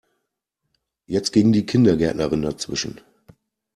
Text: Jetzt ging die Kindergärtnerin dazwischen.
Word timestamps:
Jetzt 1.05 1.31
ging 1.31 1.51
die 1.51 1.67
Kindergärtnerin 1.67 2.41
dazwischen. 2.41 3.01